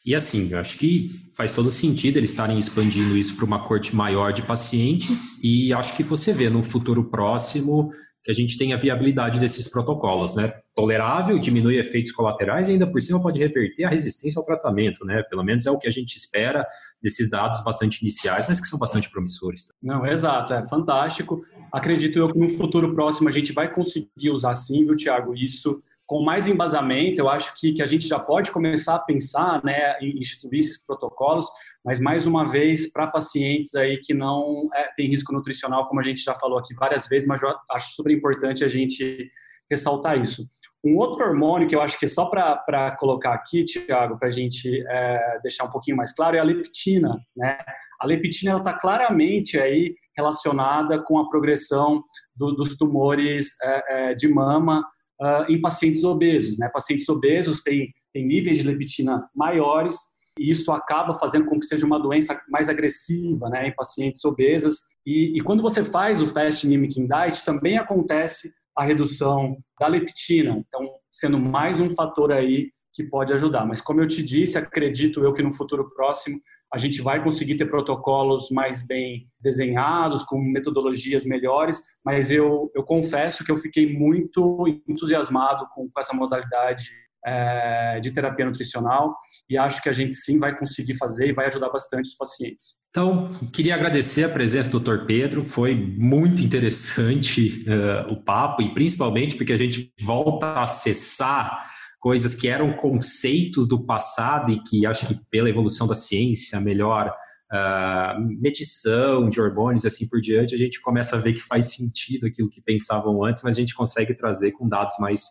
E 0.06 0.14
assim, 0.14 0.48
eu 0.52 0.58
acho 0.58 0.78
que 0.78 1.08
faz 1.36 1.52
todo 1.52 1.70
sentido 1.70 2.16
eles 2.16 2.30
estarem 2.30 2.58
expandindo 2.58 3.16
isso 3.16 3.34
para 3.36 3.44
uma 3.44 3.66
corte 3.66 3.94
maior 3.94 4.32
de 4.32 4.42
pacientes 4.42 5.42
e 5.42 5.72
acho 5.72 5.96
que 5.96 6.02
você 6.02 6.32
vê 6.32 6.48
no 6.48 6.62
futuro 6.62 7.10
próximo 7.10 7.90
que 8.22 8.30
a 8.30 8.34
gente 8.34 8.58
tenha 8.58 8.76
viabilidade 8.76 9.40
desses 9.40 9.68
protocolos, 9.68 10.36
né? 10.36 10.52
Tolerável, 10.74 11.38
diminui 11.38 11.78
efeitos 11.78 12.12
colaterais 12.12 12.68
e 12.68 12.72
ainda 12.72 12.86
por 12.86 13.00
cima 13.00 13.22
pode 13.22 13.38
reverter 13.38 13.84
a 13.84 13.88
resistência 13.88 14.38
ao 14.38 14.44
tratamento, 14.44 15.04
né? 15.04 15.22
Pelo 15.30 15.42
menos 15.42 15.66
é 15.66 15.70
o 15.70 15.78
que 15.78 15.88
a 15.88 15.90
gente 15.90 16.14
espera 16.16 16.66
desses 17.02 17.30
dados 17.30 17.62
bastante 17.64 18.02
iniciais, 18.02 18.46
mas 18.46 18.60
que 18.60 18.66
são 18.66 18.78
bastante 18.78 19.10
promissores. 19.10 19.66
Não, 19.82 20.06
exato, 20.06 20.52
é 20.52 20.66
fantástico. 20.68 21.40
Acredito 21.78 22.18
eu 22.18 22.32
que 22.32 22.38
no 22.38 22.50
futuro 22.50 22.92
próximo 22.92 23.28
a 23.28 23.32
gente 23.32 23.52
vai 23.52 23.72
conseguir 23.72 24.30
usar 24.30 24.56
sim, 24.56 24.84
viu, 24.84 24.96
Tiago, 24.96 25.32
isso 25.32 25.80
com 26.04 26.22
mais 26.22 26.46
embasamento, 26.46 27.20
eu 27.20 27.28
acho 27.28 27.54
que, 27.54 27.72
que 27.72 27.82
a 27.82 27.86
gente 27.86 28.08
já 28.08 28.18
pode 28.18 28.50
começar 28.50 28.96
a 28.96 28.98
pensar 28.98 29.62
né, 29.62 29.96
em 30.00 30.18
instituir 30.18 30.60
esses 30.60 30.84
protocolos, 30.84 31.46
mas 31.84 32.00
mais 32.00 32.26
uma 32.26 32.48
vez 32.48 32.90
para 32.90 33.06
pacientes 33.06 33.74
aí 33.74 33.98
que 33.98 34.12
não 34.12 34.68
é, 34.74 34.88
tem 34.96 35.08
risco 35.08 35.32
nutricional, 35.32 35.86
como 35.86 36.00
a 36.00 36.02
gente 36.02 36.22
já 36.22 36.34
falou 36.34 36.58
aqui 36.58 36.74
várias 36.74 37.06
vezes, 37.06 37.28
mas 37.28 37.42
eu 37.42 37.54
acho 37.70 37.94
super 37.94 38.10
importante 38.10 38.64
a 38.64 38.68
gente 38.68 39.30
ressaltar 39.70 40.20
isso. 40.20 40.46
Um 40.82 40.96
outro 40.96 41.24
hormônio 41.24 41.68
que 41.68 41.76
eu 41.76 41.82
acho 41.82 41.98
que 41.98 42.06
é 42.06 42.08
só 42.08 42.24
para 42.24 42.96
colocar 42.98 43.34
aqui, 43.34 43.64
Tiago, 43.64 44.18
para 44.18 44.28
a 44.28 44.32
gente 44.32 44.82
é, 44.88 45.40
deixar 45.42 45.64
um 45.64 45.70
pouquinho 45.70 45.96
mais 45.96 46.14
claro, 46.14 46.36
é 46.36 46.40
a 46.40 46.44
leptina. 46.44 47.20
Né? 47.36 47.58
A 48.00 48.06
leptina 48.06 48.56
está 48.56 48.72
claramente 48.72 49.58
aí 49.58 49.94
relacionada 50.18 51.00
com 51.00 51.18
a 51.18 51.28
progressão 51.30 52.02
do, 52.34 52.52
dos 52.52 52.76
tumores 52.76 53.54
é, 53.62 54.10
é 54.10 54.14
de 54.14 54.28
mama, 54.28 54.84
uh, 55.20 55.50
em 55.50 55.60
pacientes 55.60 56.02
obesos. 56.02 56.58
Né? 56.58 56.68
Pacientes 56.68 57.08
obesos 57.08 57.62
têm, 57.62 57.92
têm 58.12 58.26
níveis 58.26 58.58
de 58.58 58.64
leptina 58.64 59.28
maiores 59.34 59.96
e 60.38 60.50
isso 60.50 60.72
acaba 60.72 61.14
fazendo 61.14 61.46
com 61.46 61.58
que 61.58 61.66
seja 61.66 61.86
uma 61.86 61.98
doença 61.98 62.40
mais 62.48 62.68
agressiva 62.68 63.48
né, 63.48 63.68
em 63.68 63.74
pacientes 63.74 64.24
obesas. 64.24 64.82
E, 65.06 65.36
e 65.36 65.40
quando 65.40 65.62
você 65.62 65.84
faz 65.84 66.20
o 66.20 66.28
fast 66.28 66.66
mimicking 66.66 67.06
diet, 67.06 67.44
também 67.44 67.78
acontece 67.78 68.52
a 68.76 68.84
redução 68.84 69.56
da 69.80 69.88
leptina, 69.88 70.62
então 70.68 70.88
sendo 71.10 71.38
mais 71.38 71.80
um 71.80 71.90
fator 71.90 72.30
aí 72.30 72.70
que 72.98 73.04
pode 73.04 73.32
ajudar. 73.32 73.64
Mas 73.64 73.80
como 73.80 74.00
eu 74.00 74.08
te 74.08 74.24
disse, 74.24 74.58
acredito 74.58 75.22
eu 75.22 75.32
que 75.32 75.42
no 75.42 75.52
futuro 75.52 75.88
próximo 75.94 76.40
a 76.72 76.76
gente 76.76 77.00
vai 77.00 77.22
conseguir 77.22 77.54
ter 77.54 77.66
protocolos 77.66 78.50
mais 78.50 78.84
bem 78.84 79.28
desenhados, 79.40 80.24
com 80.24 80.38
metodologias 80.38 81.24
melhores, 81.24 81.80
mas 82.04 82.30
eu, 82.30 82.70
eu 82.74 82.82
confesso 82.82 83.44
que 83.44 83.52
eu 83.52 83.56
fiquei 83.56 83.96
muito 83.96 84.66
entusiasmado 84.86 85.66
com, 85.74 85.88
com 85.88 86.00
essa 86.00 86.12
modalidade 86.12 86.90
é, 87.24 88.00
de 88.00 88.12
terapia 88.12 88.44
nutricional 88.44 89.14
e 89.48 89.56
acho 89.56 89.80
que 89.80 89.88
a 89.88 89.92
gente 89.92 90.14
sim 90.14 90.38
vai 90.38 90.58
conseguir 90.58 90.94
fazer 90.94 91.28
e 91.28 91.32
vai 91.32 91.46
ajudar 91.46 91.70
bastante 91.70 92.06
os 92.06 92.16
pacientes. 92.16 92.74
Então, 92.90 93.32
queria 93.52 93.76
agradecer 93.76 94.24
a 94.24 94.28
presença 94.28 94.70
do 94.70 94.80
Dr. 94.80 95.06
Pedro, 95.06 95.42
foi 95.44 95.74
muito 95.74 96.42
interessante 96.42 97.64
uh, 97.66 98.12
o 98.12 98.16
papo 98.22 98.60
e 98.62 98.74
principalmente 98.74 99.36
porque 99.36 99.52
a 99.52 99.56
gente 99.56 99.92
volta 100.00 100.46
a 100.46 100.64
acessar 100.64 101.77
coisas 101.98 102.34
que 102.34 102.48
eram 102.48 102.74
conceitos 102.74 103.68
do 103.68 103.84
passado 103.84 104.52
e 104.52 104.62
que 104.62 104.86
acho 104.86 105.06
que 105.06 105.18
pela 105.30 105.48
evolução 105.48 105.86
da 105.86 105.94
ciência, 105.94 106.60
melhor 106.60 107.12
uh, 107.52 108.40
medição 108.40 109.28
de 109.28 109.40
hormônios 109.40 109.84
e 109.84 109.88
assim 109.88 110.06
por 110.08 110.20
diante, 110.20 110.54
a 110.54 110.58
gente 110.58 110.80
começa 110.80 111.16
a 111.16 111.18
ver 111.18 111.32
que 111.32 111.40
faz 111.40 111.74
sentido 111.74 112.26
aquilo 112.26 112.50
que 112.50 112.62
pensavam 112.62 113.24
antes, 113.24 113.42
mas 113.42 113.56
a 113.56 113.60
gente 113.60 113.74
consegue 113.74 114.14
trazer 114.14 114.52
com 114.52 114.68
dados 114.68 114.94
mais 115.00 115.22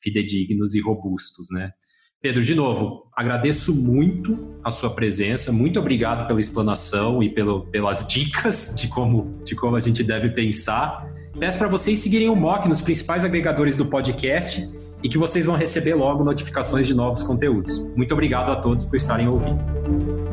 fidedignos 0.00 0.74
e 0.74 0.80
robustos, 0.80 1.48
né? 1.50 1.70
Pedro, 2.20 2.42
de 2.42 2.54
novo, 2.54 3.10
agradeço 3.14 3.74
muito 3.74 4.58
a 4.64 4.70
sua 4.70 4.94
presença, 4.94 5.52
muito 5.52 5.78
obrigado 5.78 6.26
pela 6.26 6.40
explanação 6.40 7.22
e 7.22 7.28
pelo, 7.28 7.66
pelas 7.66 8.06
dicas 8.08 8.72
de 8.74 8.88
como, 8.88 9.42
de 9.44 9.54
como 9.54 9.76
a 9.76 9.80
gente 9.80 10.02
deve 10.02 10.30
pensar. 10.30 11.06
Peço 11.38 11.58
para 11.58 11.68
vocês 11.68 11.98
seguirem 11.98 12.30
o 12.30 12.34
MOC 12.34 12.66
nos 12.66 12.80
principais 12.80 13.26
agregadores 13.26 13.76
do 13.76 13.84
podcast 13.84 14.66
e 15.04 15.08
que 15.08 15.18
vocês 15.18 15.44
vão 15.44 15.54
receber 15.54 15.94
logo 15.94 16.24
notificações 16.24 16.86
de 16.86 16.94
novos 16.94 17.22
conteúdos. 17.22 17.78
Muito 17.94 18.12
obrigado 18.12 18.50
a 18.50 18.56
todos 18.56 18.86
por 18.86 18.96
estarem 18.96 19.28
ouvindo. 19.28 20.23